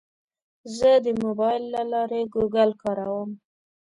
زه 0.77 0.91
د 1.05 1.07
موبایل 1.23 1.63
له 1.75 1.81
لارې 1.91 2.21
ګوګل 2.33 2.69
کاروم. 2.81 3.29